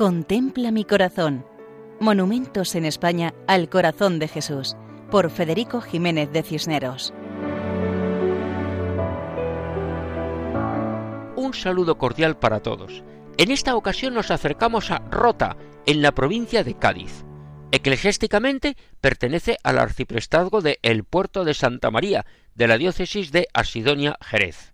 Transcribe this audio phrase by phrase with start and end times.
[0.00, 1.44] Contempla mi corazón.
[2.00, 4.74] Monumentos en España al corazón de Jesús,
[5.10, 7.12] por Federico Jiménez de Cisneros.
[11.36, 13.04] Un saludo cordial para todos.
[13.36, 17.26] En esta ocasión nos acercamos a Rota, en la provincia de Cádiz.
[17.70, 24.16] Eclesiásticamente pertenece al arciprestazgo de El Puerto de Santa María, de la diócesis de Asidonia
[24.22, 24.72] Jerez.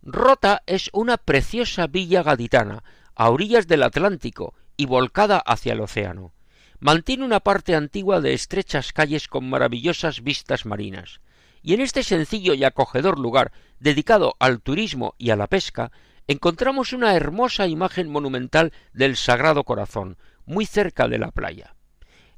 [0.00, 2.82] Rota es una preciosa villa gaditana,
[3.18, 6.32] a orillas del Atlántico y volcada hacia el océano.
[6.78, 11.20] Mantiene una parte antigua de estrechas calles con maravillosas vistas marinas.
[11.60, 13.50] Y en este sencillo y acogedor lugar,
[13.80, 15.90] dedicado al turismo y a la pesca,
[16.28, 20.16] encontramos una hermosa imagen monumental del Sagrado Corazón,
[20.46, 21.74] muy cerca de la playa.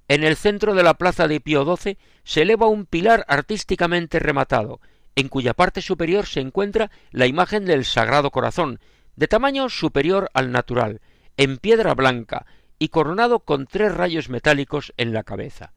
[0.08, 4.80] En el centro de la plaza de Pío XII se eleva un pilar artísticamente rematado,
[5.14, 8.80] en cuya parte superior se encuentra la imagen del Sagrado Corazón,
[9.16, 11.00] de tamaño superior al natural,
[11.36, 12.46] en piedra blanca
[12.78, 15.72] y coronado con tres rayos metálicos en la cabeza.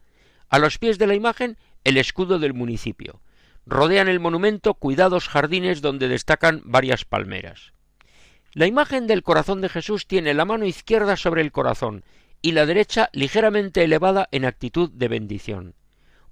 [0.48, 3.20] A los pies de la imagen el escudo del municipio.
[3.66, 7.72] Rodean el monumento cuidados jardines donde destacan varias palmeras.
[8.52, 12.04] La imagen del corazón de Jesús tiene la mano izquierda sobre el corazón
[12.40, 15.74] y la derecha ligeramente elevada en actitud de bendición.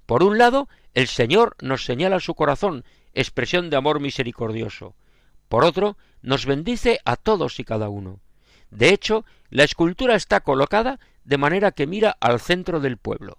[0.06, 4.94] Por un lado, el Señor nos señala su corazón, expresión de amor misericordioso.
[5.52, 8.20] Por otro, nos bendice a todos y cada uno.
[8.70, 13.36] De hecho, la escultura está colocada de manera que mira al centro del pueblo.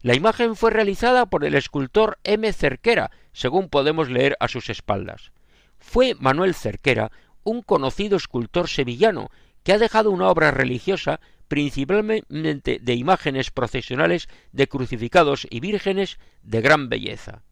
[0.00, 2.52] La imagen fue realizada por el escultor M.
[2.52, 5.32] Cerquera, según podemos leer a sus espaldas.
[5.80, 7.10] Fue Manuel Cerquera,
[7.42, 9.28] un conocido escultor sevillano,
[9.64, 16.60] que ha dejado una obra religiosa principalmente de imágenes procesionales de crucificados y vírgenes de
[16.60, 17.42] gran belleza.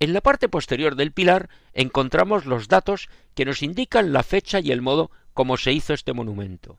[0.00, 4.72] En la parte posterior del pilar encontramos los datos que nos indican la fecha y
[4.72, 6.78] el modo como se hizo este monumento.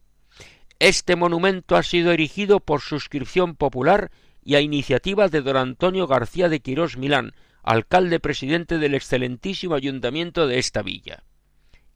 [0.79, 4.09] Este monumento ha sido erigido por suscripción popular
[4.43, 10.47] y a iniciativa de don Antonio García de Quirós Milán, alcalde presidente del excelentísimo ayuntamiento
[10.47, 11.23] de esta villa.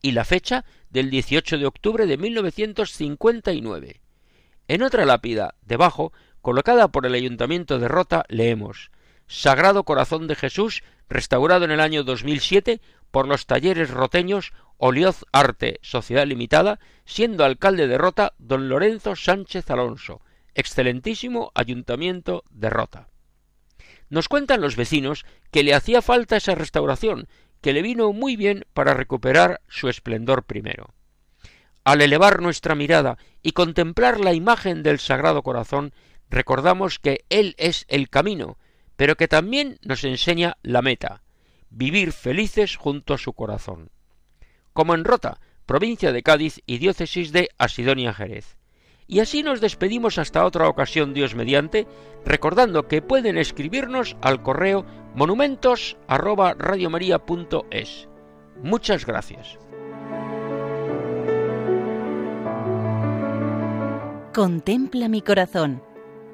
[0.03, 4.01] Y la fecha del 18 de octubre de 1959.
[4.67, 8.91] En otra lápida, debajo, colocada por el ayuntamiento de Rota, leemos
[9.28, 12.81] Sagrado Corazón de Jesús, restaurado en el año 2007
[13.12, 19.69] por los talleres roteños Olioz Arte, Sociedad Limitada, siendo alcalde de Rota don Lorenzo Sánchez
[19.72, 20.22] Alonso,
[20.53, 23.08] excelentísimo ayuntamiento de Rota.
[24.09, 27.28] Nos cuentan los vecinos que le hacía falta esa restauración,
[27.62, 30.94] que le vino muy bien para recuperar su esplendor primero.
[31.84, 35.94] Al elevar nuestra mirada y contemplar la imagen del Sagrado Corazón,
[36.30, 38.57] recordamos que Él es el camino,
[38.95, 41.22] pero que también nos enseña la meta,
[41.69, 43.89] vivir felices junto a su corazón.
[44.73, 48.57] Como en Rota, provincia de Cádiz y diócesis de Asidonia Jerez.
[49.07, 51.88] Y así nos despedimos hasta otra ocasión, Dios mediante,
[52.25, 55.97] recordando que pueden escribirnos al correo monumentos
[58.63, 59.59] Muchas gracias.
[64.33, 65.81] Contempla mi corazón